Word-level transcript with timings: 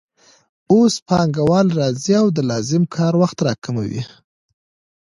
اوس 0.73 0.93
پانګوال 1.07 1.67
راځي 1.79 2.13
او 2.21 2.27
د 2.37 2.39
لازم 2.49 2.83
کار 2.95 3.13
وخت 3.21 3.37
راکموي 3.47 4.01